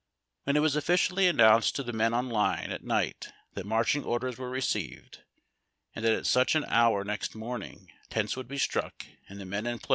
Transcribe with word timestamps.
When 0.45 0.55
it 0.57 0.61
was 0.61 0.75
officially 0.75 1.27
announced 1.27 1.75
to 1.75 1.83
the 1.83 1.93
men 1.93 2.11
on 2.11 2.27
line 2.27 2.71
at 2.71 2.83
night 2.83 3.31
that 3.53 3.67
marching 3.67 4.03
orders 4.03 4.35
were 4.35 4.49
received, 4.49 5.19
and 5.93 6.03
that 6.03 6.13
at 6.13 6.25
such 6.25 6.55
an 6.55 6.65
hour 6.69 7.03
next 7.03 7.35
morning 7.35 7.91
tents 8.09 8.35
would 8.35 8.47
be 8.47 8.57
struck 8.57 9.05
and 9.29 9.39
the 9.39 9.45
men 9.45 9.67
in 9.67 9.77
PACKING 9.77 9.83
UP. 9.83 9.89